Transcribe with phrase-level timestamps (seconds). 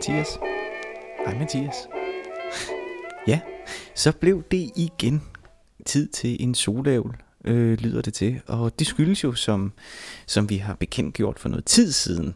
[0.00, 0.38] Mathias.
[1.26, 1.74] Hej Mathias.
[3.26, 3.40] ja,
[3.94, 5.22] så blev det igen
[5.86, 7.12] tid til en solævel,
[7.44, 8.40] øh, lyder det til.
[8.46, 9.72] Og det skyldes jo, som,
[10.26, 12.34] som vi har bekendt gjort for noget tid siden,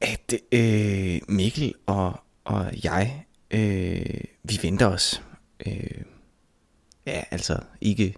[0.00, 5.22] at øh, Mikkel og, og jeg, øh, vi venter os.
[5.66, 6.02] Øh,
[7.06, 8.14] ja, altså ikke,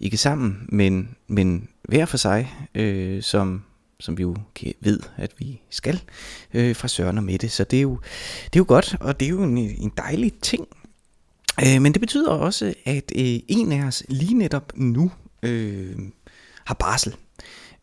[0.00, 3.64] ikke sammen, men, men hver for sig, øh, som
[4.00, 4.36] som vi jo
[4.80, 6.00] ved, at vi skal
[6.54, 7.48] øh, fra Søren og Mette.
[7.48, 8.00] Så det er, jo,
[8.44, 10.68] det er jo godt, og det er jo en, en dejlig ting.
[11.64, 15.10] Øh, men det betyder også, at øh, en af os lige netop nu
[15.42, 15.98] øh,
[16.64, 17.16] har barsel.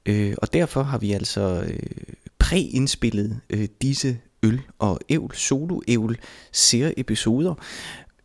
[0.05, 6.17] Øh, og derfor har vi altså øh, præindspillet øh, disse øl og ævl, solo ævl
[6.97, 7.53] episoder,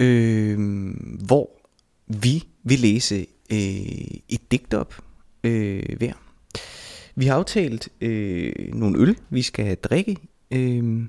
[0.01, 0.59] øh,
[1.27, 1.51] hvor
[2.07, 3.59] vi vil læse øh,
[4.29, 4.95] et digt op
[5.45, 6.28] øh, hver
[7.19, 10.17] vi har aftalt øh, nogle øl, vi skal drikke,
[10.51, 11.03] øh,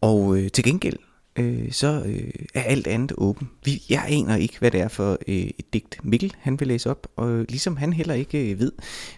[0.00, 0.96] og øh, til gengæld,
[1.36, 3.50] øh, så øh, er alt andet åben.
[3.64, 6.90] Vi, jeg aner ikke, hvad det er for øh, et digt Mikkel han vil læse
[6.90, 8.72] op, og øh, ligesom han heller ikke øh, ved,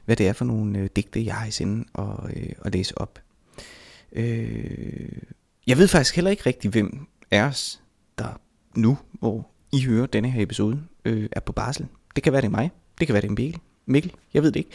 [0.04, 2.98] hvad det er for nogle øh, digte, jeg har i sinde at, øh, at læse
[2.98, 3.18] op.
[4.12, 5.12] Øh,
[5.66, 7.82] jeg ved faktisk heller ikke rigtig, hvem er os,
[8.18, 8.40] der
[8.76, 11.86] nu, hvor I hører denne her episode, øh, er på barsel.
[12.16, 13.60] Det kan være det er mig, det kan være det er Mikkel,
[13.90, 14.70] Mikkel, jeg ved det ikke.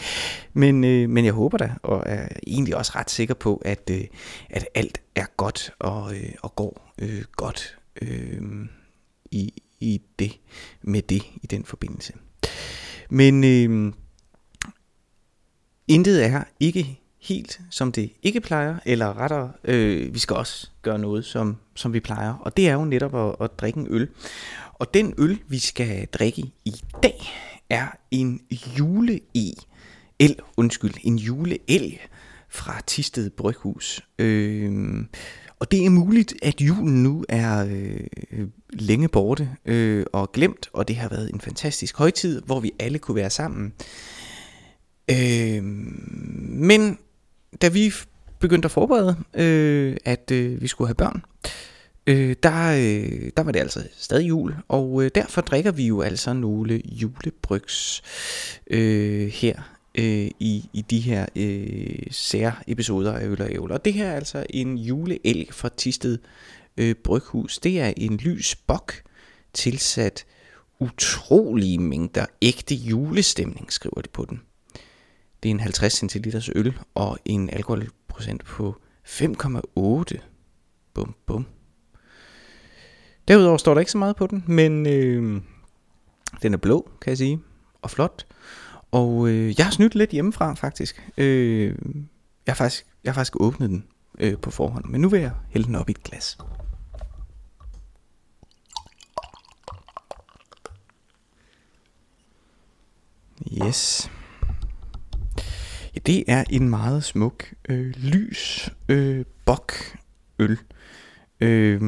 [0.54, 4.04] Men, øh, men jeg håber da, og er egentlig også ret sikker på, at, øh,
[4.50, 8.42] at alt er godt og, øh, og går øh, godt øh,
[9.32, 10.40] i, i det,
[10.82, 12.14] med det i den forbindelse.
[13.10, 13.94] Men øh,
[15.88, 21.00] intet er ikke helt som det ikke plejer, eller rettere, øh, vi skal også gøre
[21.00, 22.34] noget, som, som vi plejer.
[22.34, 24.08] Og det er jo netop at, at drikke en øl.
[24.74, 27.30] Og den øl, vi skal drikke i dag,
[27.70, 28.42] er en
[28.80, 29.20] jule
[30.20, 32.08] el, undskyld, en juleelg
[32.50, 34.02] fra Tisted Bryghus.
[34.20, 35.04] Øh,
[35.60, 40.88] og det er muligt, at julen nu er øh, længe borte øh, og glemt, og
[40.88, 43.74] det har været en fantastisk højtid, hvor vi alle kunne være sammen.
[45.12, 46.98] Øh, men
[47.62, 47.94] da vi
[48.40, 51.52] begyndte at forberede, øh, at øh, vi skulle have børn, øh,
[52.08, 56.02] Øh, der, øh, der var det altså stadig jul, og øh, derfor drikker vi jo
[56.02, 58.02] altså nogle julebrygs
[58.68, 63.76] øh, her øh, i, i de her øh, sær episoder af Øl og Ævler.
[63.76, 66.18] Og det her er altså en juleelg fra Tisted
[66.78, 67.60] øh, Bryghus.
[67.60, 68.94] Det er en lys bok
[69.54, 70.26] tilsat
[70.80, 74.42] utrolige mængder ægte julestemning, skriver de på den.
[75.44, 80.20] Det er en 50 cl øl og en alkoholprocent på 5,8.
[80.94, 81.46] Bum bum.
[83.28, 85.42] Derudover står der ikke så meget på den, men øh,
[86.42, 87.40] den er blå, kan jeg sige,
[87.82, 88.26] og flot.
[88.92, 91.10] Og øh, jeg har snydt lidt hjemmefra, faktisk.
[91.18, 91.68] Øh,
[92.46, 93.86] jeg, har faktisk jeg har faktisk åbnet den
[94.20, 96.38] øh, på forhånd, men nu vil jeg hælde den op i et glas.
[103.64, 104.12] Yes.
[105.96, 109.74] Ja, det er en meget smuk øh, lys øh, bok
[110.40, 110.60] øl.
[111.42, 111.82] Øh,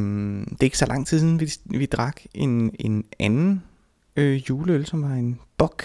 [0.50, 3.63] det er ikke så lang tid siden, vi, vi drak en, en anden
[4.16, 5.84] øh, juleøl, som var en bok,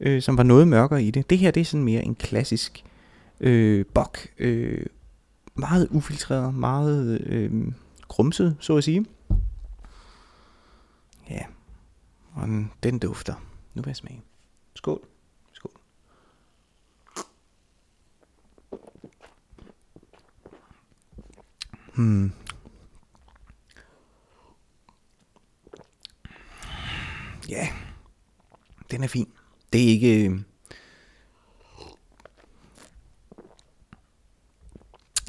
[0.00, 1.30] øh, som var noget mørkere i det.
[1.30, 2.84] Det her det er sådan mere en klassisk
[3.40, 4.18] øh, bok.
[4.38, 4.86] Øh,
[5.54, 7.72] meget ufiltreret, meget øh,
[8.08, 9.06] grumset, så at sige.
[11.30, 11.42] Ja,
[12.32, 13.34] og den, den dufter.
[13.74, 14.22] Nu vil jeg smage.
[14.74, 15.00] Skål.
[15.52, 15.72] Skål.
[21.94, 22.32] Hmm.
[27.48, 27.68] Ja,
[29.00, 29.28] den er fin.
[29.72, 30.24] Det er ikke...
[30.24, 30.38] Øh,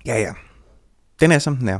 [0.05, 0.33] ja, ja.
[1.19, 1.79] Den er, som den er.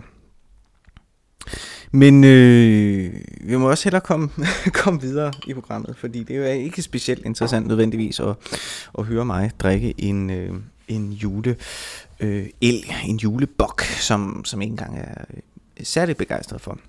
[1.92, 4.30] Men øh, vi må også hellere komme,
[4.84, 8.36] komme videre i programmet, fordi det er jo ikke specielt interessant nødvendigvis at,
[8.98, 10.56] at høre mig drikke en, øh,
[10.88, 11.56] en jule
[12.20, 15.26] øh, el, en julebok, som, som ikke engang er
[15.84, 16.80] særligt begejstret for.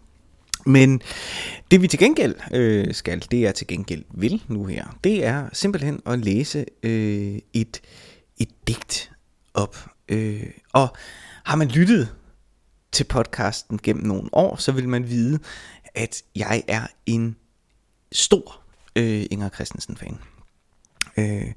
[0.66, 1.02] Men
[1.70, 5.48] det vi til gengæld øh, skal, det er til gengæld vil nu her, det er
[5.52, 7.80] simpelthen at læse øh, et,
[8.38, 9.12] et digt
[9.54, 9.76] op.
[10.08, 10.96] Øh, og
[11.44, 12.14] har man lyttet
[12.92, 15.38] til podcasten gennem nogle år, så vil man vide,
[15.94, 17.36] at jeg er en
[18.12, 18.60] stor
[18.96, 20.18] øh, Inger Christensen-fan.
[21.16, 21.52] Øh,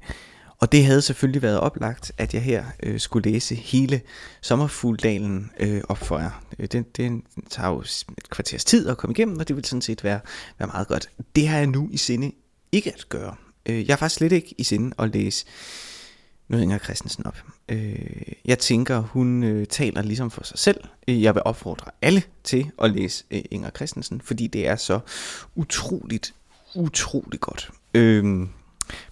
[0.58, 4.00] og det havde selvfølgelig været oplagt, at jeg her øh, skulle læse hele
[4.40, 6.44] Sommerfugldalen øh, op for jer.
[6.58, 9.64] Øh, den, det, det tager jo et kvarters tid at komme igennem, og det vil
[9.64, 10.20] sådan set være,
[10.58, 11.08] være meget godt.
[11.36, 12.32] Det har jeg nu i sinde
[12.72, 13.34] ikke at gøre.
[13.66, 15.46] Øh, jeg har faktisk slet ikke i sinde at læse
[16.48, 17.42] nu Inger Christensen op.
[17.68, 20.80] Øh, jeg tænker, hun øh, taler ligesom for sig selv.
[21.08, 25.00] Øh, jeg vil opfordre alle til at læse øh, Inger Christensen, fordi det er så
[25.54, 26.34] utroligt,
[26.74, 27.70] utroligt godt.
[27.94, 28.46] Øh,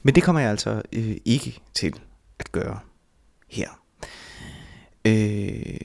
[0.02, 1.94] men det kommer jeg altså øh, ikke til
[2.38, 2.78] at gøre
[3.48, 3.68] her.
[5.04, 5.76] Øh,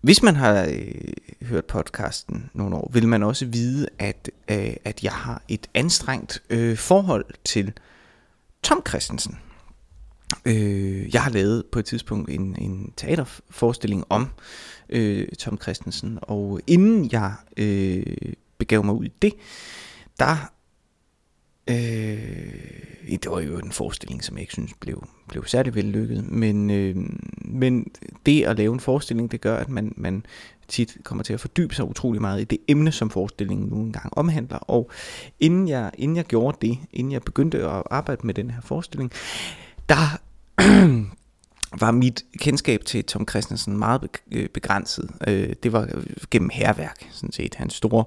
[0.00, 1.12] hvis man har øh,
[1.42, 6.42] hørt podcasten nogle år, vil man også vide, at, øh, at jeg har et anstrengt
[6.50, 7.72] øh, forhold til
[8.62, 9.38] Tom Christensen.
[10.44, 14.28] Øh, jeg har lavet på et tidspunkt en, en teaterforestilling om
[14.88, 19.34] øh, Tom Christensen, og inden jeg øh, begav mig ud i det,
[20.18, 20.52] der
[21.68, 26.70] Øh, det var jo en forestilling, som jeg ikke synes blev, blev særlig vellykket, men,
[26.70, 26.96] øh,
[27.38, 27.86] men
[28.26, 30.24] det at lave en forestilling, det gør, at man, man
[30.68, 34.18] tit kommer til at fordybe sig utrolig meget i det emne, som forestillingen nu engang
[34.18, 34.56] omhandler.
[34.56, 34.90] Og
[35.40, 39.12] inden jeg, inden jeg gjorde det, inden jeg begyndte at arbejde med den her forestilling,
[39.88, 40.20] der
[41.80, 45.10] var mit kendskab til Tom Christensen meget øh, begrænset.
[45.26, 45.88] Øh, det var
[46.30, 48.04] gennem herværk, sådan set, hans store,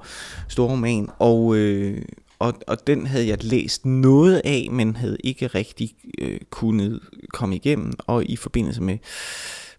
[0.48, 1.10] store roman.
[1.20, 2.02] Og, øh,
[2.42, 7.00] og, og den havde jeg læst noget af, men havde ikke rigtig øh, kunnet
[7.34, 7.94] komme igennem.
[8.00, 8.98] Og i forbindelse med,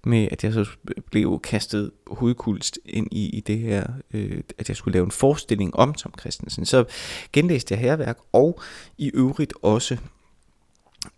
[0.05, 0.67] med at jeg så
[1.11, 5.77] blev kastet hovedkulst ind i, i det her, øh, at jeg skulle lave en forestilling
[5.77, 6.85] om Tom Christensen, så
[7.33, 8.61] genlæste jeg herværk, og
[8.99, 9.97] i øvrigt også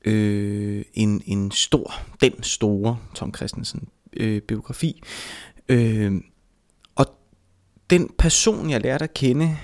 [0.05, 5.02] øh, en, en stor, den store Tom Christensen øh, biografi.
[5.69, 6.14] Øh,
[6.94, 7.06] og
[7.90, 9.56] den person, jeg lærte at kende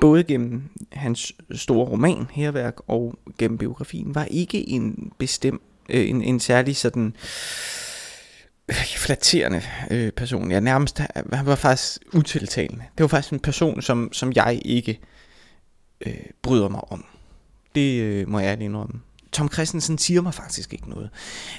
[0.00, 0.62] både gennem
[0.92, 6.76] hans store roman, Herværk, og gennem biografien, var ikke en bestemt, øh, en, en særlig
[6.76, 7.14] sådan
[8.68, 10.50] øh, flatterende øh, person.
[10.50, 10.98] Ja, nærmest,
[11.32, 12.84] han var faktisk utiltalende.
[12.98, 15.00] Det var faktisk en person, som, som jeg ikke
[16.00, 17.04] øh, bryder mig om.
[17.74, 19.00] Det øh, må jeg ærligt indrømme.
[19.32, 21.10] Tom Christensen siger mig faktisk ikke noget.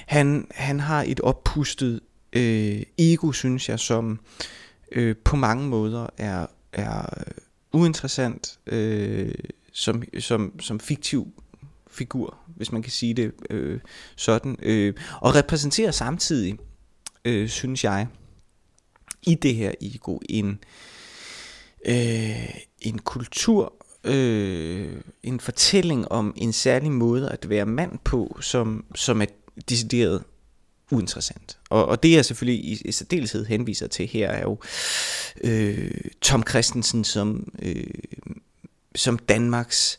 [0.06, 2.00] Han, han har et oppustet
[2.32, 4.20] øh, ego, synes jeg, som
[4.92, 7.22] øh, på mange måder er, er
[7.72, 9.34] uinteressant øh,
[9.72, 11.32] som, som, som fiktiv
[11.90, 13.80] figur, hvis man kan sige det øh,
[14.16, 16.58] sådan, øh, og repræsenterer samtidig,
[17.24, 18.06] øh, synes jeg,
[19.22, 20.58] i det her ego en,
[21.86, 23.72] øh, en kultur,
[24.04, 29.26] øh, en fortælling om en særlig måde at være mand på, som, som er
[29.68, 30.24] decideret
[30.90, 31.58] uinteressant.
[31.70, 34.58] Og, og det jeg selvfølgelig i, i særdeleshed henviser til her er jo
[35.44, 35.90] øh,
[36.22, 37.84] Tom Christensen som, øh,
[38.94, 39.98] som Danmarks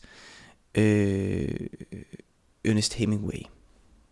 [0.74, 1.54] øh,
[2.64, 3.42] Ernest Hemingway.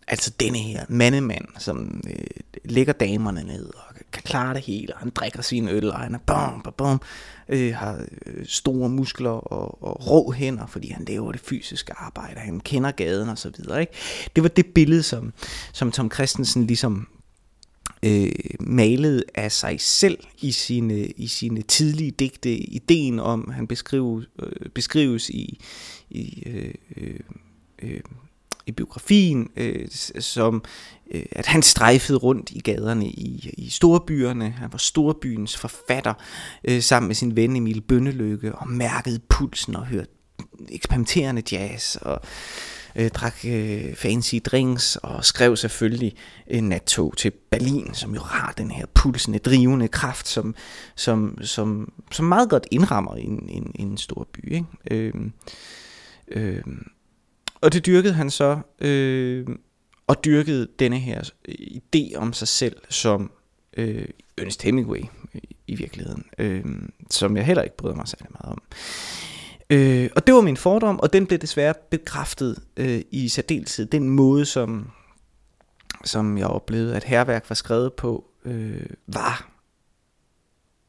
[0.09, 2.25] Altså denne her mandemand, som øh,
[2.65, 6.15] lægger damerne ned og kan klare det hele, og han drikker sin øl, og han
[6.15, 7.01] er bom, bom, bom
[7.51, 12.41] øh, har øh, store muskler og, og rå hænder, fordi han laver det fysiske arbejde,
[12.41, 13.81] han kender gaden og så videre.
[13.81, 13.93] Ikke?
[14.37, 15.33] Det var det billede, som,
[15.73, 17.09] som Tom Christensen ligesom
[18.03, 22.57] øh, malede af sig selv i sine, i sine tidlige digte.
[22.57, 25.61] Ideen om, han beskrives, øh, beskrives i,
[26.11, 27.21] i øh, øh,
[27.83, 28.01] øh
[28.71, 29.89] i biografien, øh,
[30.21, 30.65] som
[31.11, 34.51] øh, at han strejfede rundt i gaderne i, i storbyerne.
[34.51, 36.15] Han var storbyens forfatter
[36.65, 40.11] øh, sammen med sin ven Emil Bønneløkke og mærkede pulsen og hørte
[40.69, 42.21] eksperimenterende jazz og
[42.97, 48.55] øh, drak øh, fancy drinks og skrev selvfølgelig en nattog til Berlin, som jo har
[48.59, 50.55] den her pulsende, drivende kraft, som,
[50.97, 54.53] som, som, som meget godt indrammer en, en, en stor by.
[54.53, 54.67] Ikke?
[54.91, 55.15] Øh,
[56.29, 56.63] øh,
[57.63, 59.47] og det dyrkede han så, øh,
[60.07, 63.33] og dyrkede denne her øh, idé om sig selv som
[63.77, 65.03] øh, Ernest Hemingway
[65.35, 66.65] øh, i virkeligheden, øh,
[67.11, 68.63] som jeg heller ikke bryder mig særlig meget om.
[69.71, 73.87] Øh, og det var min fordom, og den blev desværre bekræftet øh, i særdeleshed.
[73.87, 74.91] Den måde, som,
[76.05, 79.51] som jeg oplevede, at herværk var skrevet på, øh, var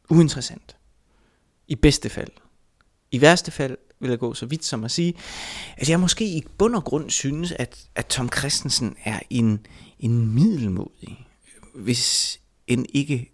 [0.10, 0.76] uinteressant.
[1.68, 2.32] I bedste fald.
[3.12, 5.14] I værste fald vil jeg gå så vidt som at sige,
[5.78, 9.66] at jeg måske i bund og grund synes, at, at Tom Christensen er en,
[10.00, 11.28] en middelmodig,
[11.76, 13.32] hvis en ikke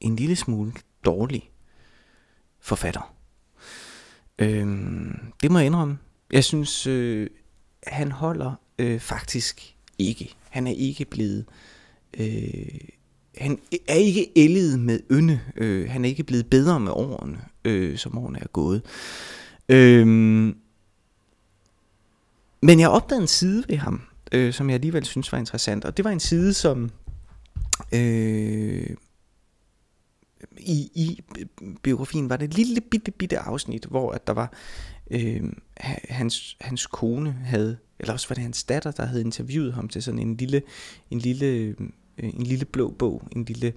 [0.00, 0.72] en lille smule
[1.04, 1.50] dårlig
[2.60, 3.14] forfatter.
[4.38, 5.98] Øhm, det må jeg indrømme.
[6.32, 7.30] Jeg synes, øh,
[7.86, 10.34] han holder øh, faktisk ikke.
[10.50, 11.44] Han er ikke blevet...
[12.18, 12.80] Øh,
[13.36, 15.40] han er ikke ældet med ynde.
[15.56, 18.82] Øh, han er ikke blevet bedre med årene, øh, som årene er gået.
[19.68, 20.56] Øhm,
[22.62, 24.02] men jeg opdagede en side ved ham,
[24.32, 25.84] øh, som jeg alligevel synes var interessant.
[25.84, 26.90] Og det var en side, som...
[27.92, 28.96] Øh,
[30.58, 31.22] i, i
[31.82, 34.52] biografien var det et lille bitte, bitte afsnit, hvor at der var,
[35.10, 35.42] øh,
[36.08, 40.02] hans, hans kone havde, eller også var det hans datter, der havde interviewet ham til
[40.02, 40.62] sådan en lille,
[41.10, 41.74] en lille, øh,
[42.18, 43.72] en lille blå bog, en lille,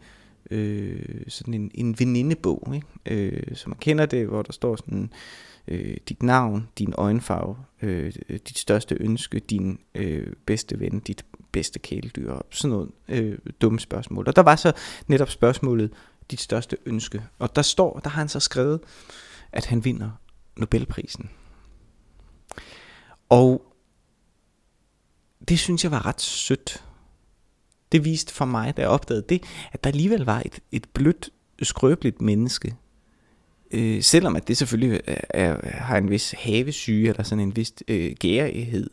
[0.51, 2.87] øh, sådan en, en venindebog, ikke?
[3.05, 5.09] Øh, som man kender det, hvor der står sådan,
[5.67, 11.79] øh, dit navn, din øjenfarve, øh, dit største ønske, din øh, bedste ven, dit bedste
[11.79, 14.27] kæledyr, sådan noget øh, dumme spørgsmål.
[14.27, 14.73] Og der var så
[15.07, 15.93] netop spørgsmålet,
[16.31, 17.23] dit største ønske.
[17.39, 18.79] Og der står, der har han så skrevet,
[19.51, 20.11] at han vinder
[20.57, 21.29] Nobelprisen.
[23.29, 23.75] Og
[25.47, 26.83] det synes jeg var ret sødt.
[27.91, 31.29] Det viste for mig, da jeg opdagede det, at der alligevel var et, et blødt,
[31.61, 32.75] skrøbeligt menneske.
[33.71, 37.73] Øh, selvom at det selvfølgelig er, er, har en vis havesyge, eller sådan en vis
[37.87, 38.89] øh, gærighed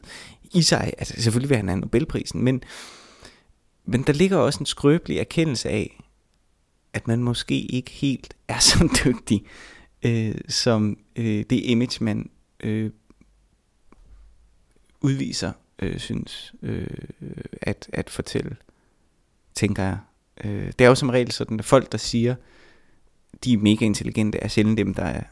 [0.52, 0.92] i sig.
[0.98, 2.62] Altså selvfølgelig vil han have Nobelprisen, men,
[3.84, 6.02] men der ligger også en skrøbelig erkendelse af,
[6.92, 9.44] at man måske ikke helt er så dygtig,
[10.02, 12.90] øh, som øh, det image, man øh,
[15.00, 16.86] udviser, øh, synes øh,
[17.62, 18.56] at, at fortælle,
[19.54, 19.98] tænker jeg.
[20.44, 22.34] Øh, det er jo som regel sådan, at folk, der siger,
[23.44, 25.22] de er mega intelligente, er sjældent dem, der er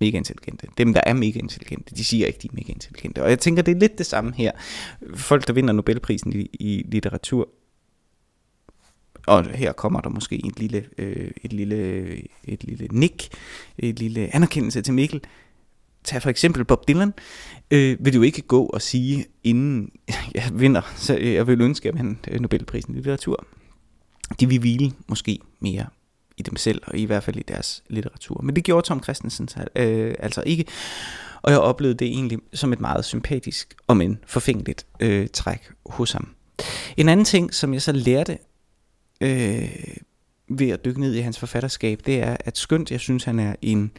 [0.00, 0.66] mega intelligente.
[0.78, 3.22] Dem, der er mega intelligente, de siger ikke, de er mega intelligente.
[3.22, 4.52] Og jeg tænker, det er lidt det samme her.
[5.14, 7.48] Folk, der vinder Nobelprisen i, i litteratur,
[9.26, 11.76] og her kommer der måske et lille, øh, et lille,
[12.44, 13.28] et lille nik,
[13.78, 15.20] et lille anerkendelse til Mikkel.
[16.04, 17.12] Tag for eksempel Bob Dylan.
[17.70, 19.90] Øh, vil du ikke gå og sige, inden
[20.34, 23.46] jeg vinder, så jeg vil ønske, at han øh, Nobelprisen i litteratur.
[24.40, 25.86] De vil hvile måske mere
[26.36, 28.42] i dem selv, og i hvert fald i deres litteratur.
[28.42, 30.64] Men det gjorde Tom Christensen øh, altså ikke,
[31.42, 36.12] og jeg oplevede det egentlig som et meget sympatisk, og men forfængeligt øh, træk hos
[36.12, 36.28] ham.
[36.96, 38.38] En anden ting, som jeg så lærte
[39.20, 39.68] øh,
[40.48, 43.54] ved at dykke ned i hans forfatterskab, det er, at skønt jeg synes, han er
[43.62, 43.90] en,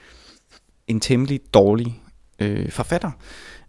[0.88, 2.02] en temmelig dårlig
[2.40, 3.12] øh, forfatter,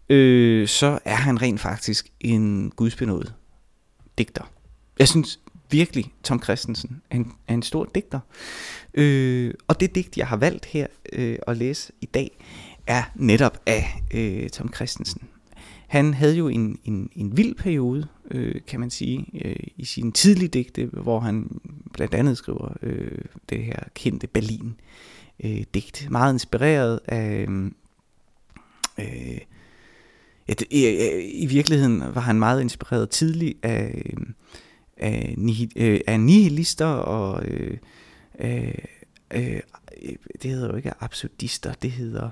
[0.08, 3.34] øh, så er han rent faktisk en gudsbenået
[4.18, 4.50] digter.
[4.98, 5.40] Jeg synes
[5.70, 8.20] virkelig, Tom Christensen er en, er en stor digter.
[8.94, 12.38] Øh, og det digt, jeg har valgt her øh, at læse i dag,
[12.86, 15.22] er netop af øh, Tom Christensen.
[15.86, 20.12] Han havde jo en, en, en vild periode, øh, kan man sige, øh, i sine
[20.12, 21.60] tidlige digte, hvor han
[21.92, 23.18] blandt andet skriver øh,
[23.48, 26.04] det her kendte Berlin-digt.
[26.04, 27.46] Øh, meget inspireret af...
[27.48, 27.70] Øh,
[28.98, 29.38] øh
[30.48, 30.86] et, i,
[31.42, 34.26] I virkeligheden var han meget inspireret tidligt af, øh,
[34.96, 35.36] af,
[35.76, 37.46] øh, af nihilister og...
[37.46, 37.78] Øh,
[38.38, 38.74] øh,
[39.34, 39.60] øh,
[40.42, 42.30] det hedder jo ikke absurdister, det hedder...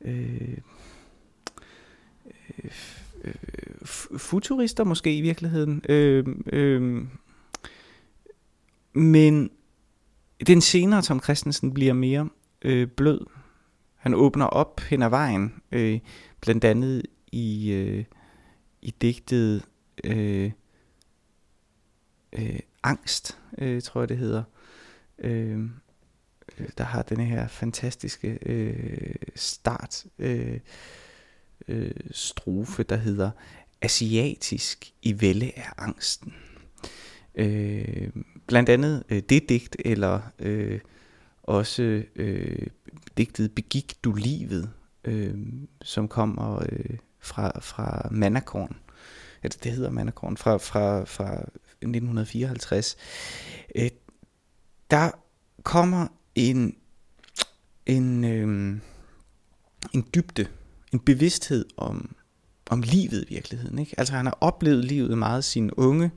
[0.00, 0.58] Øh,
[2.64, 2.70] øh,
[3.24, 3.34] øh
[4.16, 5.82] futurister måske i virkeligheden.
[5.88, 7.02] Øh, øh,
[8.92, 9.50] men
[10.46, 12.28] den senere Tom Christensen bliver mere
[12.62, 13.20] øh, blød.
[13.96, 15.98] Han åbner op hen ad vejen, øh,
[16.40, 18.04] blandt andet i, øh,
[18.82, 19.64] i digtet
[20.04, 20.50] øh,
[22.32, 24.42] øh, Angst, øh, tror jeg det hedder.
[25.18, 25.60] Øh,
[26.58, 30.04] øh der har den her fantastiske øh, start.
[30.18, 30.60] Øh,
[31.68, 33.30] øh, strofe, der hedder
[33.82, 36.34] Asiatisk i vælge af angsten.
[37.34, 38.08] Øh,
[38.46, 40.80] blandt andet øh, det digt, eller øh,
[41.42, 42.66] også øh,
[43.16, 44.70] digtet Begik du livet,
[45.04, 45.34] øh,
[45.82, 48.76] som kommer øh, fra, fra Manakorn
[49.42, 52.96] altså det hedder Mandekorn, fra, fra, fra 1954.
[53.74, 53.90] Øh,
[54.90, 55.10] der
[55.62, 56.76] kommer en,
[57.86, 58.78] en, øh,
[59.92, 60.46] en dybde
[60.92, 62.14] en bevidsthed om,
[62.70, 63.78] om livet i virkeligheden.
[63.78, 63.94] Ikke?
[63.98, 66.10] Altså han har oplevet livet meget sine unge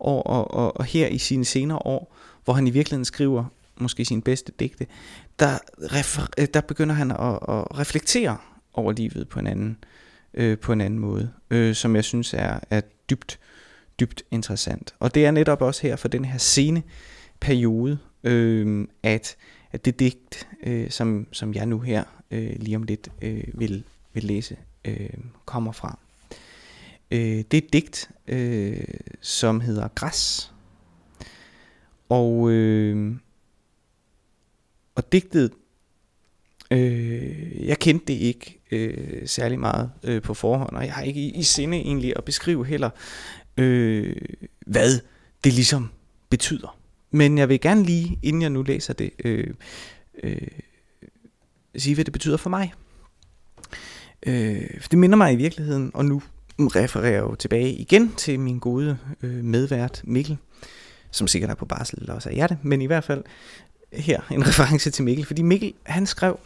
[0.00, 3.44] år, og, og, og her i sine senere år, hvor han i virkeligheden skriver
[3.76, 4.86] måske sin bedste digte,
[5.38, 5.58] der,
[5.92, 8.36] refer, øh, der begynder han at, at reflektere
[8.72, 12.34] over livet på en anden, øh, Øh, på en anden måde, øh, som jeg synes
[12.34, 12.80] er, er
[13.10, 13.38] dybt,
[14.00, 14.94] dybt interessant.
[14.98, 16.82] Og det er netop også her for den her sene
[17.40, 19.36] periode, øh, at,
[19.72, 23.84] at det digt, øh, som, som jeg nu her øh, lige om lidt øh, vil,
[24.12, 25.10] vil læse, øh,
[25.44, 25.98] kommer fra.
[27.10, 28.84] Øh, det er et digt, øh,
[29.20, 30.52] som hedder Græs.
[32.08, 33.16] Og, øh,
[34.94, 35.50] og digtet,
[36.70, 41.20] øh, jeg kendte det ikke øh, særlig meget øh, på forhånd, og jeg har ikke
[41.20, 42.90] i, i sinde egentlig at beskrive heller,
[43.56, 44.16] øh,
[44.66, 45.00] hvad
[45.44, 45.90] det ligesom
[46.30, 46.78] betyder.
[47.10, 49.54] Men jeg vil gerne lige, inden jeg nu læser det, øh,
[50.22, 50.48] øh,
[51.76, 52.72] sige, hvad det betyder for mig.
[54.26, 56.22] Øh, for det minder mig i virkeligheden, og nu
[56.58, 60.36] refererer jeg jo tilbage igen til min gode øh, medvært Mikkel,
[61.10, 63.24] som sikkert er på barsel eller også er jeg det, men i hvert fald
[63.96, 66.40] her en reference til Mikkel, fordi Mikkel, han skrev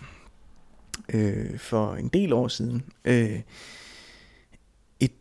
[1.09, 3.41] øh, for en del år siden øh,
[5.01, 5.13] et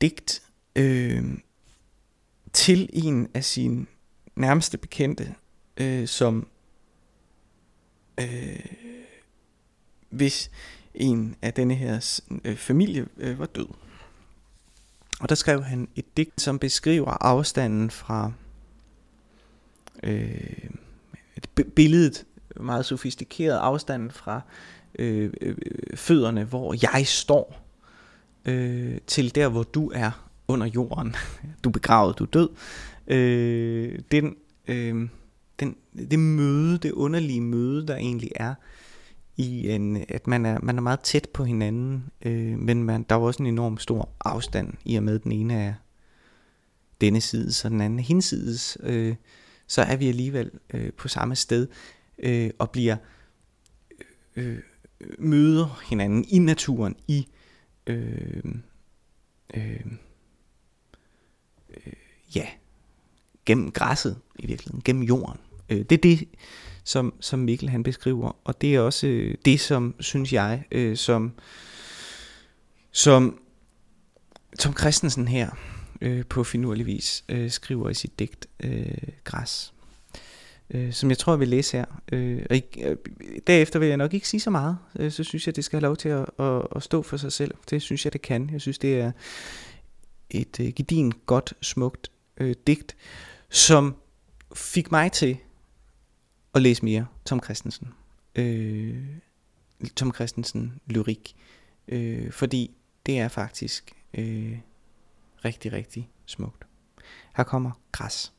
[0.00, 0.42] digt
[0.76, 1.24] øh,
[2.52, 3.86] til en af sine
[4.36, 5.34] nærmeste bekendte,
[5.76, 6.46] øh, som
[8.20, 8.66] øh,
[10.10, 10.50] hvis
[10.94, 13.68] en af denne her øh, familie øh, var død.
[15.20, 18.32] Og der skrev han et digt, som beskriver afstanden fra
[20.02, 20.70] øh,
[21.76, 22.24] billedet,
[22.60, 24.40] meget sofistikeret afstanden fra
[24.98, 25.56] øh, øh,
[25.94, 27.64] fødderne, hvor jeg står,
[28.44, 31.14] øh, til der, hvor du er under jorden.
[31.64, 32.48] Du er begravet, du er død.
[33.06, 34.36] Øh, den,
[34.68, 35.08] øh,
[35.60, 35.76] den,
[36.10, 38.54] det møde, det underlige møde, der egentlig er,
[39.36, 43.14] i en, at man er, man er meget tæt på hinanden, øh, men man, der
[43.14, 45.74] er også en enorm stor afstand, i og med den ene er
[47.00, 49.14] denne side, så den anden er hinsides, øh,
[49.66, 51.68] så er vi alligevel øh, på samme sted,
[52.18, 52.96] øh, og bliver
[54.36, 54.58] øh,
[55.00, 57.28] øh, møder hinanden i naturen, i
[57.86, 58.44] øh,
[59.54, 59.80] øh,
[61.70, 61.92] øh,
[62.36, 62.46] ja,
[63.46, 65.40] gennem græsset i virkeligheden, gennem jorden.
[65.68, 66.28] Øh, det er det,
[66.84, 70.96] som, som Mikkel han beskriver, og det er også øh, det, som synes jeg, øh,
[70.96, 71.32] som,
[72.92, 73.40] som
[74.58, 75.50] Tom Christensen her
[76.00, 79.74] øh, på finurlig vis øh, skriver i sit digt øh, Græs,
[80.70, 81.84] øh, som jeg tror, jeg vil læse her.
[82.12, 82.96] Øh, og øh,
[83.46, 85.88] derefter vil jeg nok ikke sige så meget, øh, så synes jeg, det skal have
[85.88, 87.54] lov til at, at, at stå for sig selv.
[87.70, 88.50] Det synes jeg, det kan.
[88.52, 89.12] Jeg synes, det er
[90.30, 92.96] et øh, gedin, godt, smukt øh, digt,
[93.50, 93.94] som
[94.54, 95.36] fik mig til
[96.54, 97.88] at læse mere Tom Christensen.
[98.34, 99.04] Øh,
[99.96, 101.36] Tom Christensen lyrik.
[101.88, 102.70] Øh, fordi
[103.06, 104.58] det er faktisk øh,
[105.44, 106.66] rigtig, rigtig smukt.
[107.36, 108.32] Her kommer græs.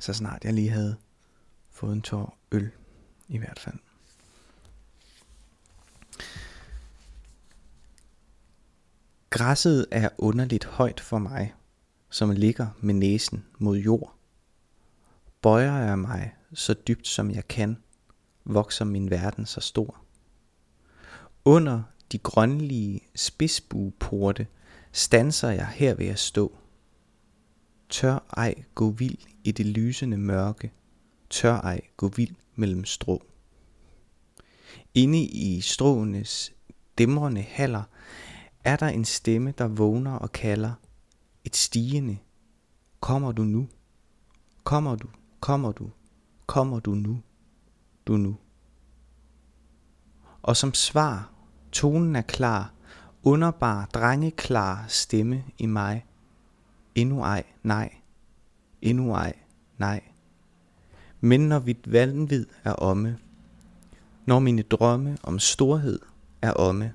[0.00, 0.96] Så snart jeg lige havde
[1.70, 2.70] fået en tår øl,
[3.28, 3.78] i hvert fald.
[9.30, 11.54] Græsset er underligt højt for mig,
[12.10, 14.14] som ligger med næsen mod jord.
[15.42, 17.82] Bøjer jeg mig så dybt som jeg kan,
[18.44, 20.04] vokser min verden så stor.
[21.44, 24.46] Under de grønlige spidsbueporte
[24.92, 26.58] stanser jeg her ved at stå.
[27.88, 30.72] Tør ej gå vild i det lysende mørke,
[31.30, 33.22] tør ej gå vild mellem strå.
[34.94, 36.52] Inde i stråenes
[36.98, 37.82] dæmrende haller
[38.64, 40.72] er der en stemme, der vågner og kalder.
[41.44, 42.18] Et stigende.
[43.00, 43.68] Kommer du nu?
[44.64, 45.08] Kommer du?
[45.40, 45.90] Kommer du?
[46.46, 47.22] Kommer du nu?
[48.06, 48.36] Du nu.
[50.42, 51.31] Og som svar,
[51.72, 52.72] tonen er klar,
[53.22, 56.06] underbar, drengeklar stemme i mig.
[56.94, 57.90] Endnu ej, nej.
[58.82, 59.32] Endnu ej,
[59.78, 60.00] nej.
[61.20, 63.18] Men når mit vanvid er omme,
[64.26, 65.98] når mine drømme om storhed
[66.42, 66.94] er omme,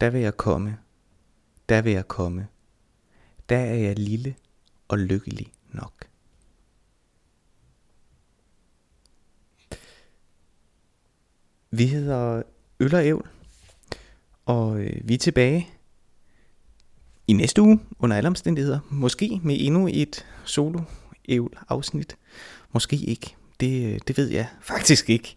[0.00, 0.78] der vil jeg komme,
[1.68, 2.48] der vil jeg komme,
[3.48, 4.34] der er jeg lille
[4.88, 6.08] og lykkelig nok.
[11.70, 12.42] Vi hedder
[12.80, 13.28] Øl og Ævl,
[14.46, 15.68] og øh, vi er tilbage
[17.26, 18.78] i næste uge under alle omstændigheder.
[18.90, 20.80] Måske med endnu et solo
[21.28, 22.16] ævl afsnit.
[22.72, 23.34] Måske ikke.
[23.60, 25.36] Det, øh, det ved jeg faktisk ikke.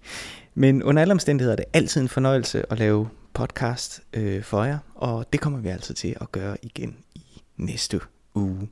[0.53, 4.77] Men under alle omstændigheder er det altid en fornøjelse at lave podcast øh, for jer,
[4.95, 7.99] og det kommer vi altså til at gøre igen i næste
[8.35, 8.69] uge.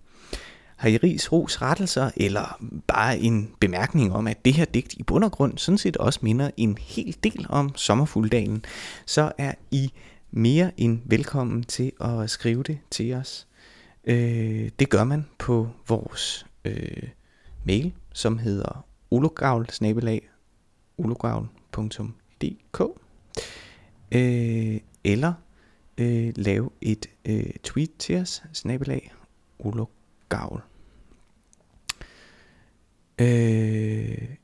[0.75, 5.03] Har I ris, ros, rettelser, eller bare en bemærkning om, at det her digt i
[5.03, 8.65] bund og grund sådan set også minder en hel del om sommerfulddalen,
[9.05, 9.91] så er I
[10.35, 13.47] mere end velkommen til at skrive det til os.
[14.03, 17.09] Øh, det gør man på vores øh,
[17.63, 19.69] mail, som hedder ologavl
[24.11, 25.33] øh, eller
[25.97, 29.13] øh, lave et øh, tweet til os, snabelag
[29.59, 30.61] ologavl.
[33.21, 34.35] Øh,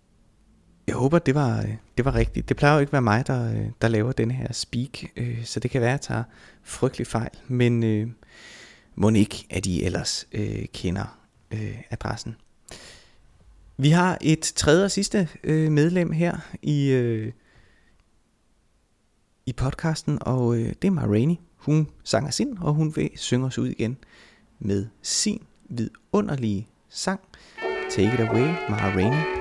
[0.89, 1.65] jeg håber, det var,
[1.97, 2.49] det var rigtigt.
[2.49, 5.60] Det plejer jo ikke at være mig, der, der laver denne her speak, øh, så
[5.60, 6.23] det kan være, at jeg tager
[6.63, 7.30] frygtelig fejl.
[7.47, 8.08] Men øh,
[8.95, 11.19] må ikke, at I ellers øh, kender
[11.52, 12.36] øh, adressen.
[13.78, 17.32] Vi har et tredje og sidste øh, medlem her i, øh,
[19.45, 21.39] i podcasten, og øh, det er Marini.
[21.56, 23.97] Hun sang os ind, og hun vil synge os ud igen
[24.60, 27.19] med sin vidunderlige sang.
[27.89, 29.38] Take it away, Ma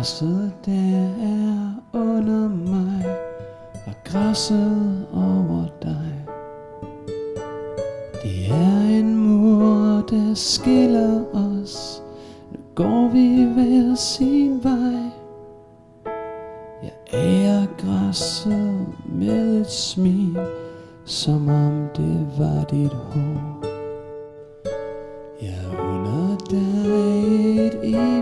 [0.00, 3.04] græsset, der er under mig
[3.86, 6.24] Og græsset over dig.
[8.22, 12.02] Det er en mur, der skiller os.
[12.52, 15.10] Nu går vi hver sin vej.
[16.82, 20.38] Jeg ærer græsset med et smil
[21.04, 23.64] Som om det var dit hår.
[25.42, 28.19] Jeg under dig et evigt